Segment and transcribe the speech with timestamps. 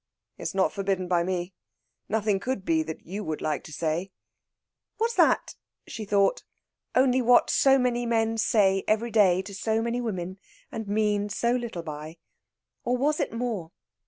[0.39, 1.53] "It's not forbidden by me.
[2.09, 4.09] Nothing could be, that you would like to say."
[4.99, 5.53] Was that,
[5.85, 6.43] she thought,
[6.95, 10.39] only what so many men say every day to so many women,
[10.71, 12.17] and mean so little by?
[12.83, 13.73] Or was it more?